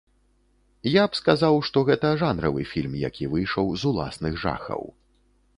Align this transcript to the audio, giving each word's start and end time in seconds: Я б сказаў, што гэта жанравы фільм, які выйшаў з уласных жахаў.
Я 0.91 1.03
б 1.15 1.19
сказаў, 1.19 1.59
што 1.69 1.83
гэта 1.91 2.11
жанравы 2.23 2.65
фільм, 2.71 2.97
які 3.09 3.31
выйшаў 3.35 3.73
з 3.83 3.89
уласных 3.91 4.33
жахаў. 4.47 4.81